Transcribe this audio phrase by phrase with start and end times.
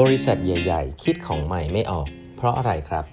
[0.00, 3.04] บริษัทใหญ่ ๆ คิดของใหม่ไม่ออก เพราะอะไรครับ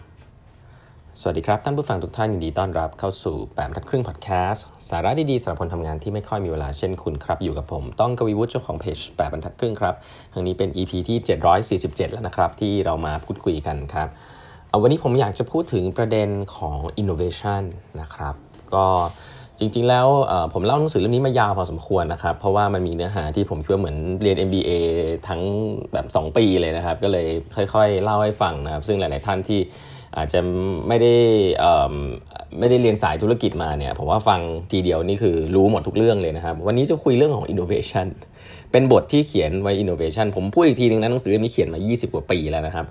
[1.19, 9.95] สวัสดีครับ ท่านผู้ฟังทุกท่านยินดีต้อนรับเข้าสู่แปดบรรทัดครึ่งพอดแคสต์สาระดีๆสำหรับคนทำงานที่ไม่ค่อยมีเวลาเช่นคุณครับ อยู่กับผมต้องกวีวุฒิเจ้าของเพจแปดบรรทัดครึ่งครับ
[10.33, 11.17] ครั้งนี้เป็น EP ที่
[11.87, 14.07] 747 แล้วนะครับ ที่เรามาพูดคุยกันครับ
[14.69, 17.61] เอาวันนี้ผมอยากจะพูดถึงประเด็นของ innovation
[18.01, 18.35] นะครับ
[18.75, 18.85] ก็
[19.61, 20.07] จริงๆ แล้ว
[20.53, 24.71] ผมเล่าหนังสือเล่มนี้มายาวพอสมควรนะครับ เพราะว่ามันมีเนื้อหาที่ผมคิดว่าเหมือนเรียน MBA
[25.27, 25.41] ทั้ง
[25.93, 27.27] แบบ 2 ปีเลยนะครับ ก็เลย
[27.73, 29.59] ค่อยๆ เล่าให้ฟังนะครับ ซึ่งหลายๆท่านที่
[30.17, 30.39] อาจจะ
[30.87, 31.13] ไม่ได้
[32.59, 34.39] ไม่ได้เรียนสายธุรกิจมาเนี่ยผมว่าฟัง
[34.71, 38.07] ทีเดียวนี่คือรู้หมดทุกเรื่องเลยนะครับ วันนี้จะคุยเรื่องของ innovation
[38.71, 42.85] เป็นบทที่เขียนไว้ innovation ผมพูดอีกทีนึงนะหนังสือเล่มนี้เขียนมา 20 กว่าปีแล้วนะครับ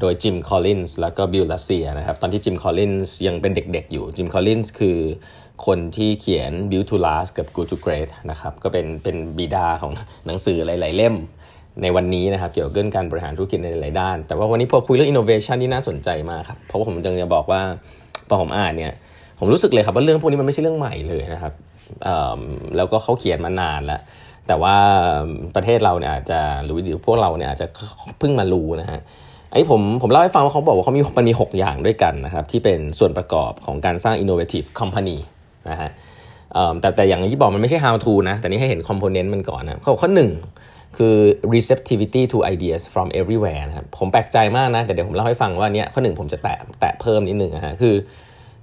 [0.00, 4.98] โดยจิม คอลลินส์แล้วก็ Bill Lazier นะครับ ตอนที่จิม คอลลินส์ยังเป็นเด็กๆอยู่ จิม คอลลินส์คือ
[5.66, 9.92] คนที่เขียน Built to Last กับ Good to Great นะครับ ก็เป็นเป็นบิดาของ
[10.26, 11.14] หนังสือหลายๆเล่ม
[11.82, 17.60] ในวันนี้นะครับ เกี่ยวกับเรื่องการบริหารธุรกิจในหลายด้าน แต่ว่าวันนี้พอคุยเรื่อง innovation ที่น่าสนใจมากครับ เพราะว่าผมจึงจะบอกว่า
[18.28, 18.92] พอผมอ่านเนี่ย
[19.38, 21.52] ผมรู้สึกเลยครับว่าเรื่องพวกนี้มันไม่ใช่เรื่องใหม่เลยนะครับ
[22.76, 24.00] แล้วก็เขาเขียนมานานแล้ว
[24.46, 24.76] แต่ว่า
[25.54, 27.66] ประเทศเราเนี่ยอาจจะหรือพวกเราเนี่ยอาจจะ
[28.18, 29.00] เพิ่งมารู้นะฮะ
[29.52, 35.18] ไอ้ผมผมเล่าให้ฟังว่าเขาบอกว่าเขามีมันมี 6 อย่างด้วยกันนะครับที่เป็นส่วนประกอบของการสร้าง innovative company
[35.70, 35.90] นะฮะ
[36.80, 40.30] แต่แต่อย่างที่บอกมันไม่ใช่ how to นะแต่นี้ให้เห็น component มันก่อนนะเข้อข้อหนึ่ง
[40.98, 41.16] คือ
[41.54, 47.94] receptivity to ideas from everywhere นะครับผมแปลกใจมากนะแต่เดี๋ยวผมเล่าให้ฟังว่าเนี้ยข้อหนึ่งผมจะแตะแตะเพิ่มนิดนึงนะฮะคือ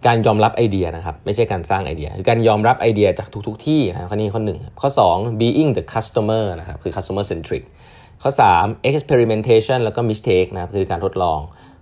[0.07, 7.63] การยอมรับไอเดียนะครับไม่ใช่การสร้างไอเดีย คือการยอมรับไอเดียจากทุกๆทที่นะข้อนี้ข้อหนึ่งข้อ 2 being the customer นะครับคือ customer centric
[8.23, 11.39] ข้อ 3 experimentation แล้วก็ mistake นะครับคือการทดลอง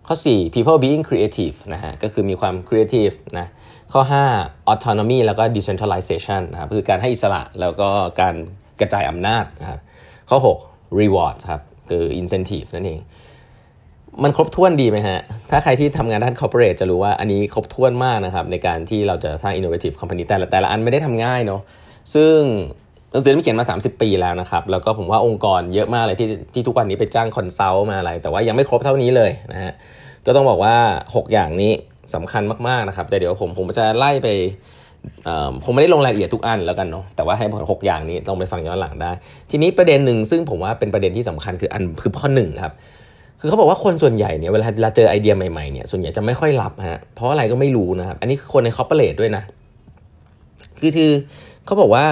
[0.07, 3.47] ข้อ 4 people being creative นะฮะก็คือมีความ creative นะ
[3.93, 4.01] ข้อ
[4.37, 7.89] 5 autonomy แล้วก็ decentralization นะครับคือการให้อิสระแล้วก็
[8.21, 8.35] การ
[8.79, 9.79] กระจายอำนาจนะครับ
[10.29, 12.99] ข้อ 6 reward ครับคือ incentive นั่นเอง
[14.23, 15.19] มันครบถ้วนดีไหมฮะ
[15.51, 21.61] ถ้าใครที่ทำงานด้าน corporate จะรู้ว่าอันนี้ครบถ้วนมากนะครับ ในการที่เราจะสร้าง innovative company แต่ละแต่ละอันไม่ได้ทำง่ายเนาะ
[22.15, 22.39] ซึ่ง
[23.11, 29.73] หนังสือที่เขียนมา 30 ปีแล้วนะครับ แล้วก็ผมว่าองค์กรเยอะมากเลยที่ที่ทุกวันนี้ไปจ้าง consult มาอะไร แต่ว่ายังไม่ครบเท่านี้เลยนะฮะ
[30.25, 30.75] ก็ต้องบอกว่า
[31.05, 31.71] 6 อย่างนี้
[32.13, 34.27] สำคัญมากๆนะครับ แต่เดี๋ยวผมผมจะไล่ไป
[35.63, 39.11] ผมไม่ได้ลงรายละเอียดทุกอันแล้วกันเนาะแต่ว่าให้หกอย่างนี้ต้องไปฟังย้อนหลังได้
[39.51, 42.73] ทีนี้ประเด็นหนึ่งซึ่งผมว่าเป็นประเด็นที่สำคัญคืออันคือข้อหนึ่งครับ
[43.39, 49.43] คือเขาบอกว่าคนส่วนใหญ่เนี่ยเวลาเราเจอไอเดียใหม่ๆเนี่ยส่วนใหญ่จะไม่ค่อยรับฮะเพราะอะไรก็ไม่รู้นะครับ อันนี้คือคนในคอร์เปอเรทด้วยนะ
[50.79, 51.11] คือคือ
[51.65, 52.05] เขาบอกว่า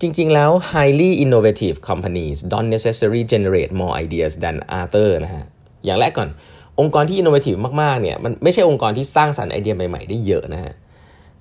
[0.00, 5.44] จริงๆแล้ว highly innovative companies don't necessarily generate more ideas than other นะฮะ
[5.84, 6.28] อย่างแรกก่อน
[6.80, 10.72] องค์กรที่อินโนเวทีฟมากๆ เนี่ย มันไม่ใช่องค์กรที่สร้างสรรค์ไอเดียใหม่ ๆ ได้เยอะนะฮะ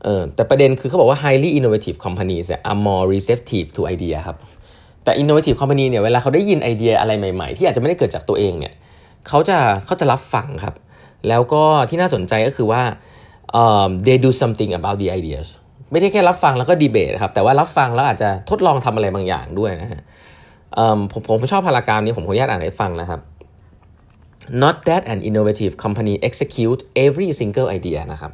[0.04, 4.38] เออ แต่ประเด็นคือเขาบอกว่า highly innovative companies are more receptive to idea ครับ
[5.04, 8.74] แต่ innovative company เนี่ย เวลาเขาได้ยินไอเดียอะไรใหม่ ๆ ที่อาจจะไม่ได้เกิดจากตัวเองเนี่ย
[9.28, 10.76] เขาจะเขาจะรับฟังครับ
[11.28, 12.84] แล้วก็ที่น่าสนใจก็คือว่า
[13.62, 15.48] um, they do something about the ideas
[15.92, 20.02] ไม่ใช่แค่รับฟังแล้วก็ดีเบตครับแต่ว่ารับฟังแล้วอาจจะทดลองทำอะไรบางอย่างด้วยนะฮะ
[21.12, 23.20] ผมผมชอบพารากราฟนี้ผมขออนุญาตอ่านให้ฟังนะครับ
[24.64, 28.32] not that an innovative company execute every single idea นะครับ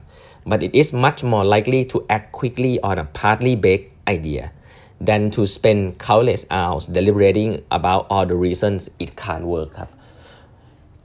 [0.49, 4.43] but it is much more likely to act quickly on a partly baked idea
[5.07, 9.89] than to spend countless hours deliberating about all the reasons it can't work ครับ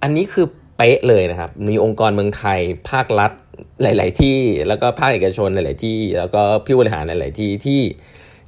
[0.02, 0.46] อันนี้คือ
[0.76, 2.58] เป๊ะเลยนะครับ มีองค์กรเมืองไทย
[2.90, 3.32] ภาครัฐ
[3.82, 4.38] หลาย ๆ ที่
[4.68, 7.80] แล้วก็ภาคเอกชนหลาย ๆ ที่ แล้วก็ผู้บริหารหลาย ๆ ที่ที่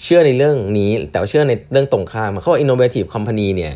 [0.04, 3.74] เชื่อในเรื่องนี้ แต่เชื่อในเรื่องตรงข้ามเขาว่า innovative company เนี่ย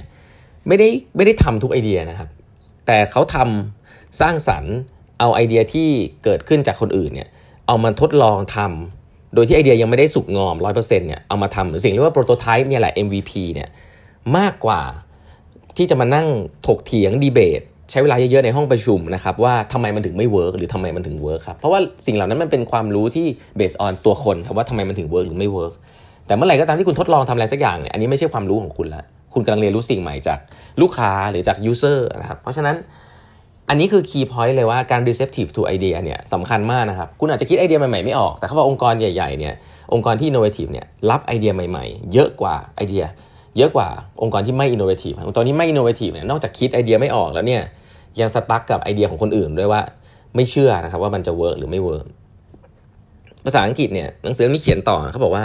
[0.68, 2.28] ไม่ได้ไม่ได้ทำทุกไอเดียนะครับ
[2.86, 4.74] แต่เขาทำสร้างสรรค์
[5.20, 5.88] เอาไอเดียที่
[6.24, 7.28] เกิดขึ้นจากคนอื่นเนี่ย
[7.66, 13.68] เอามาทดลองทำโดยที่ไอเดียยังไม่ได้สุกงอม 100%เนี่ยเอามาทำหรือสิ่งเรียกว่า prototype เนี่ยแหละ MVP เนี่ย
[14.36, 14.82] มากกว่า
[15.76, 16.28] ที่จะมานั่ง
[16.66, 25.72] ถกเถียงดีเบต ใช้เวลาเยอะๆในห้องประชุมนะครับว่าทำไมมันถึงไม่ work หรือทำไมมันถึง work ครับเพราะว่าสิ่งเหล่านั้นมันเป็นความรู้ที่ base on ตัวคนครับว่าทำไมมันถึง work หรือไม่ work
[26.26, 29.02] แต่เมื่อไหร่ก็ตามที่คุณทดลองทำอะไรสักอย่างเนี่ยอันนี้ไม่ใช่ความรู้ของคุณละ
[29.34, 30.38] คุณกำลังเรียนรู้สิ่งใหม่จาก
[30.80, 32.76] ลูกค้าหรือจาก user นะครับเพราะฉะนั้น
[33.68, 39.54] อันนี้คือ key point เลยว่าการ receptive to idea เนี่ยสำคัญมากนะครับ คุณอาจจะคิดไอเดียใหม่ๆไม่ออก แต่เขาบอกองค์กรใหญ่ๆเนี่ย
[39.94, 43.04] องค์กรที่ innovative เนี่ยรับไอเดียใหม่ๆ เยอะกว่าไอเดีย
[43.56, 43.88] เยอะกว่า
[44.22, 47.62] องค์กรที่ไม่ innovative องค์กรที่ไม่ innovative เนี่ยนอกจากคิดไอเดียไม่ออกแล้วเนี่ย
[48.20, 49.82] ยัง stuck กับไอเดียของคนอื่นด้วยว่า
[50.36, 52.06] ไม่เชื่อนะครับว่ามันจะ work หรือไม่ work
[53.44, 55.44] ภาษาอังกฤษเนี่ยหนังสือมีเขียนต่อเขาบอกว่า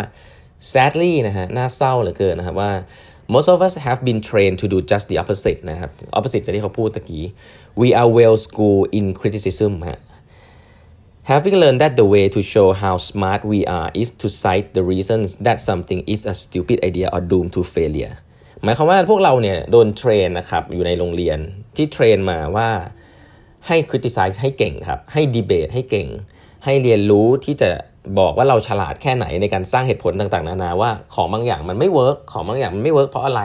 [0.71, 2.71] sadly นะฮะน่าเศร้าเหลือเกินนะครับว่า
[3.33, 7.25] most of us have been trained to do just the opposite นะครับ opposite จากที่เขาพูดตะกี้
[7.81, 9.99] we are well schooled in criticism ฮะ
[11.23, 14.83] having learned that the way to show how smart we are is to cite the
[14.83, 18.15] reasons that something is a stupid idea or doomed to failure
[18.63, 21.39] หมายความว่าพวกเราเนี่ยโดน train นะครับอยู่ในโรงเรียน
[21.75, 22.69] ที่ train มาว่า
[23.67, 26.07] ให้ criticize ให้เก่งครับ ให้ดีเบตให้เก่ง
[26.65, 27.69] ให้เรียนรู้ที่จะ
[28.19, 33.41] บอกว่าเราฉลาดแค่ไหนในการสร้างเหตุผลต่างๆ นานาว่าของบางอย่างมันไม่ work ของบางอย่างมันไม่ work เพราะอะไร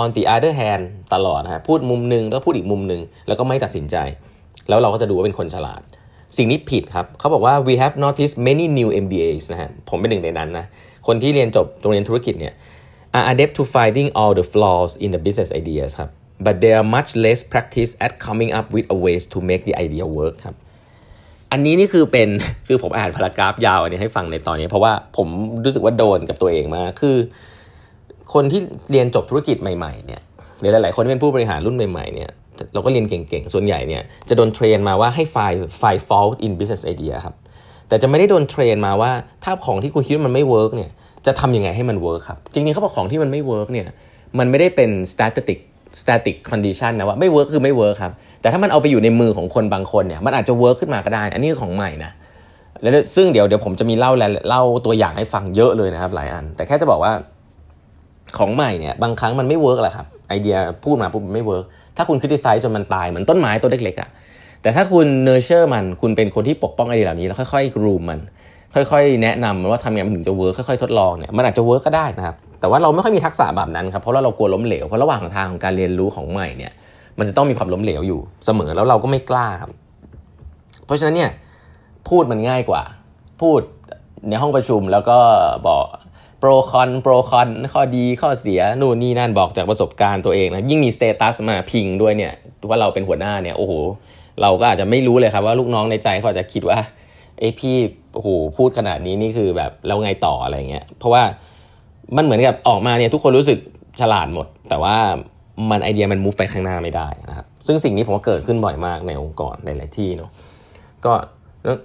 [0.00, 0.84] on the other hand
[1.14, 3.96] ตลอดนะฮะพูดมุมหนึ่งแล้วพูดอีกมุมหนึ่งแล้วก็ไม่ตัดสินใจ
[4.68, 5.80] แล้วเราก็จะดูว่าเป็นคนฉลาด
[6.36, 10.66] สิ่งนี้ผิดครับเขาบอกว่า we have noticed many new MBAs นะฮะผมเป็นหนึ่งในนั้นนะ
[11.06, 12.54] คนที่เรียนจบโรงเรียนธุรกิจเนี่ย
[13.16, 16.10] are adept to finding all the flaws in the business ideas ครับ
[16.46, 19.74] but they are much less practice at coming up with a ways to make the
[19.84, 20.56] idea work ครับ
[21.52, 22.28] อันนี้นี่คือเป็น
[22.68, 25.28] คือผมอ่านพารากราฟยาวอันนี้ให้ฟังในตอนนี้ เพราะว่าผม
[25.64, 27.16] รู้สึกว่าโดนกับตัวเองมากคือ
[28.34, 28.60] คนที่
[28.90, 30.22] เรียนจบธุรกิจใหม่ๆเนี่ย
[30.60, 32.30] หรือหลายๆคนที่เป็นผู้บริหารรุ่นใหม่ๆเนี่ย
[32.74, 37.34] เราก็เรียนเก่งๆ ส่วนใหญ่เนี่ยจะโดนเทรนมาว่าให้ find find fault in business idea ครับ
[37.88, 39.10] แต่จะไม่ได้โดน train มาว่า
[39.44, 40.90] ถ้าของที่คุณคิดว่ามันไม่ work เนี่ย
[41.26, 43.86] จะทำยังไงให้มัน work ครับ จริงๆเขาบอกของที่มันไม่ work เนี่ย
[44.38, 45.58] มันไม่ได้เป็น static
[46.00, 52.10] static condition นะว่าไม่ work คือไม่ work ครับ แต่ถ้ามันเอาไปอยู่ในมือของคนบางคนเนี่ยมันอาจจะ work ขึ้นมาก็ได้ อันนี้คือของใหม่นะ
[52.82, 54.12] แล้วซึ่งเดี๋ยวเดี๋ยวผมจะมีเล่า
[54.48, 57.12] เล่าตัวอย่างให้ฟังเยอะเลยนะครับหลายอัน แต่แค่จะบอกว่า
[58.38, 61.64] ของใหม่เนี่ยบางครั้งมันไม่ work แหละครับไอเดียพูดมาปุ๊บไม่ work
[61.96, 64.08] ถ้าคุณ criticize จนมันตายเหมือนต้นไม้ต้นเล็กๆอะ่ะ
[64.62, 68.18] แต่ถ้าคุณ nurture มันคุณเป็นคนที่ปกป้องไอเดียเหล่านี้แล้วค่อยๆ groom มัน
[68.74, 76.72] ค่อยๆ แนะนำว่าทำยังไงมันถึงจะ work ค่อยๆทดลองเนี่ยมันอาจจะ work ก็ได้นะครับแต่ว่าเราไม่ค่อยมีทักษะแบบนั้นครับเพราะเราเรากลัวล้มเหลวเพราะระหว่างทางของการเรียนรู้ของใหม่เนี่ย
[77.18, 79.70] มันจะต้องมีความล้มเหลวอยู่เสมอแล้วเราก็ไม่กล้าครับ
[80.84, 81.30] เพราะฉะนั้นเนี่ย
[82.08, 82.82] พูดมันง่ายกว่า
[83.40, 83.60] พูด
[84.28, 85.18] ในห้องประชุมแล้วก็
[85.66, 85.84] บอก
[86.38, 92.32] pro con pro con ข้อดีข้อเสียนู่นนี่นั่นบอกจากประสบการณ์ตัวเองนะยิ่งมี status มาพิงด้วยเนี่ย
[92.68, 93.72] ว่าเราเป็นหัวหน้าเนี่ยโอ้โห
[94.42, 96.78] เราก็อาจจะไม่รู้เลยครับว่าลูกน้องในใจเขาจะคิดว่า
[97.38, 97.76] เอ้พี่
[98.14, 101.22] โอ้โหพูดขนาดนี้นี่คือแบบแล้วไงต่ออะไรเงี้ยเพราะว่า
[102.16, 103.58] มันเหมือนกับออกมาเนี่ยทุกคนรู้สึก
[104.00, 104.96] ฉลาดหมด แต่ว่า
[105.70, 110.30] มันไอเดียมันมูฟไปข้างหน้าไม่ได้นะครับซึ่งสิ่งนี้ผมว่าเกิดขึ้นบ่อยมากในองค์กรในหลายที่เนาะ
[111.04, 111.12] ก็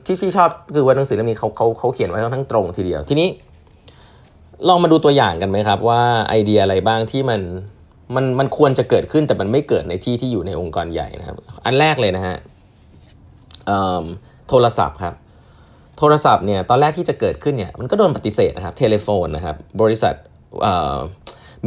[0.06, 3.28] ที่ที่ชอบคือว่าหนังสือเล่มนี้เขาเขาเขาเขียนไว้ค่อนข้างตรงทีเดียวทีนี้
[4.68, 7.42] ลองมาดูตัวอย่างกันไหมครับ ว่าไอเดียอะไรบ้างที่มัน
[8.16, 12.38] มันมันควรจะเกิดขึ้นแต่มันไม่เกิดในที่ที่อยู่ในองค์กรใหญ่นะครับ อันแรกเลยนะฮะ
[14.50, 15.14] โทรศัพท์ครับ
[15.98, 20.14] โทรศัพท์เนี่ยตอนแรกที่จะเกิดขึ้นเนี่ยมันก็โดนปฏิเสธนะครับ telephone นะครับบริษัท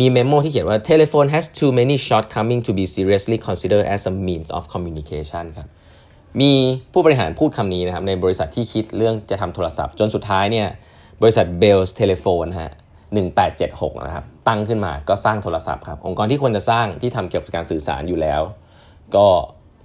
[0.01, 4.49] มี memo ที่เขียนว่า telephone has too many shortcoming to be seriously considered as a means
[4.57, 5.69] of communication ครับ
[6.41, 6.53] มี
[6.93, 10.69] ผู้บริหารพูดคำนี้นะครับในบริษัทที่คิดเรื่องจะทำโทรศัพท์ จนสุดท้ายเนี่ย
[11.23, 12.73] บริษัท Bell's Telephone ฮะ
[13.39, 18.43] 1876นะครับตั้งขึ้นมาก็สร้างโทรศัพท์ครับองค์กรที่ควรจะสร้างที่ทำเกี่ยวกับการสื่อสารอยู่แล้ว
[19.15, 19.27] ก็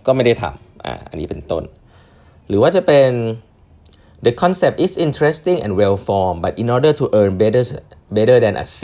[0.05, 1.63] ก็ไม่ได้ทำอ่าอันนี้เป็นต้น
[2.47, 3.09] หรือว่าจะเป็น
[4.25, 7.63] The concept is interesting and well formed but in order to earn better
[8.17, 8.81] better than a C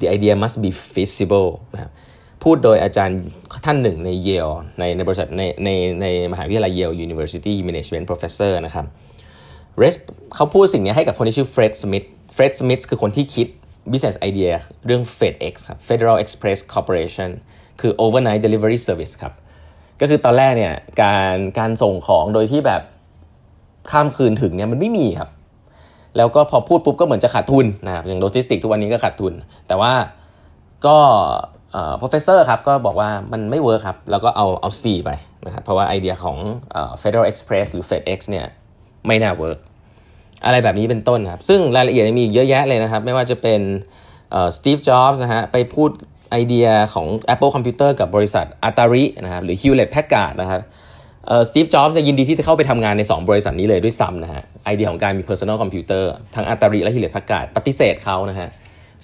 [0.00, 1.90] the idea must be feasible นะครับ
[2.42, 3.18] พูดโดยอาจารย์
[3.66, 4.48] ท่านหนึ่งในเยล
[4.78, 5.68] ในในบริษัทในใน
[6.02, 8.86] ในมหาวิทยาลัยเยล University Management Professor นะครับ
[9.78, 9.94] เรส
[10.34, 12.04] เขาพูดสิ่งนี้ให้กับคนที่ชื่อเฟร็ดสมิธ
[12.34, 13.46] เฟร็ดสมิธคือคนที่คิด
[13.92, 14.52] business idea
[14.86, 17.30] เรื่อง FedEx ครับ Federal Express Corporation
[17.80, 19.32] คือ overnight delivery service ครับ
[20.00, 22.82] ก็คือตอนแรกเนี่ยการการส่งของโดยที่แบบ
[23.90, 25.30] ข้ามคืนถึงเนี่ยมันไม่มีครับ
[26.16, 29.32] แล้วก็พอพูดปุ๊บก็เหมือนจะขาดทุนนะครับอย่างโลจิสติกทุกวันนี้ก็ขาดทุน
[29.68, 29.92] แต่ว่า
[30.86, 30.98] ก็
[31.72, 35.10] เอ่อ professor ครับก็บอกว่ามันไม่ work ครับ แล้วก็เอาเอา C ไป
[35.46, 36.36] นะครับเพราะว่าไอเดียของ
[36.72, 38.46] เอ่อ Federal Express หรือ FedEx เนี่ย
[39.06, 39.58] ไม่น่า work
[40.44, 43.60] อะไรแบบนี้เป็นต้นครับ ซึ่งรายละเอียดมีเยอะแยะเลยนะครับ ไม่ว่าจะเป็น
[44.56, 45.90] สตีฟจ็อบส์นะฮะไปพูด
[46.30, 50.60] ไอเดียของ Apple Computer กับบริษัท Atari นะครับหรือ Hewlett Packard นะครับ
[51.48, 56.04] สตีฟจ็อบส์จะยินดีที่จะเข้าไปทำงานใน 2 บริษัทนี้เลยด้วยซ้ำนะฮะไอเดียของการมี personal computer
[56.34, 58.48] ทั้ง Atari และ Hewlett Packard ปฏิเสธเขานะฮะ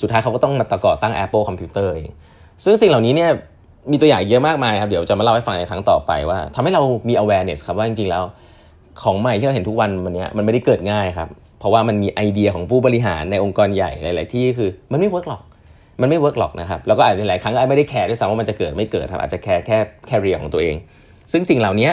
[0.00, 2.11] สุดท้ายเขาก็ต้องมาตะก่อตั้ง Apple Computer เอง
[2.64, 3.31] ซึ่งสิ่งเหล่านี้เนี่ย
[3.90, 8.23] มีตัวอย่างเยอะมากมายครับ เดี๋ยวจะมาเล่าให้ฟังในครั้งต่อไปว่าทำให้เรามี awareness ครับว่าจริงๆแล้ว
[9.03, 11.29] ของใหม่ที่เราเห็นทุกวันวันนี้มันไม่ได้เกิดง่ายครับ
[11.60, 15.43] เพราะว่ามันมีไอเดียของผู้บริหารในองค์กรใหญ่หลายๆที่คือมันไม่เวิร์กหรอก
[16.01, 20.75] มันไม่เวิร์กหรอกนะครับ แล้วก็อาจจะหลายครั้งไม่ได้แคร์ด้วยซ้ำว่ามันจะเกิดไม่เกิดครับ อาจจะแคร์แค่แคเรียของตัวเอง
[21.31, 21.89] ซึ่งสิ่งเหล่านี้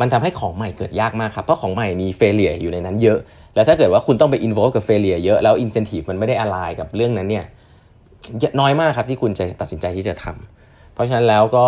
[0.00, 3.18] มันทำให้ของใหม่เกิดยากมากครับ เพราะของใหม่มีเฟลเลียอยู่ในนั้นเยอะ
[3.54, 7.44] แล้วถ้าเกิดว่าคุณต้องไปอินโวกับเฟลเลียเยอะ แล้วอินเซนティブมันไม่ได้อะไรกับเรื่องนั้นเนี่ย
[8.60, 11.66] น้อยมากครับที่คุณจะตัดสินใจที่จะทำ เพราะฉะนั้นแล้วก็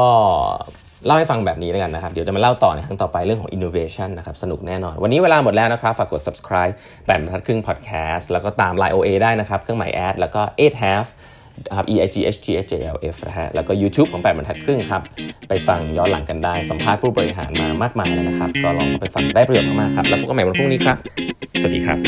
[1.06, 6.74] เล่าให้ฟังแบบนี้แล้วกันนะครับ เดี๋ยวจะมาเล่าต่อในครั้งต่อไปเรื่องของ innovation นะครับ สนุกแน่นอน วันนี้เวลาหมดแล้วนะครับ ฝากกด subscribe
[7.06, 11.06] แปดบรรทัดครึ่ง podcast แล้วก็ตาม line OA ได้นะครับ เครื่องหมายแอดแล้วก็ eight half
[11.76, 15.02] ครับ e i g h t h j l f นะฮะ แล้วก็ YouTube ของแปดบรรทัดครึ่งครับ
[15.50, 20.98] ไปฟังย้อนหลังกันได้ สัมภาษณ์ผู้บริหารมามากมายแล้วนะครับ ก็ลองไปฟังได้ประโยชน์มากๆครับ แล้วพบกันใหม่วันพรุ่งนี้ครับ
[21.62, 22.00] สวัสดีครับ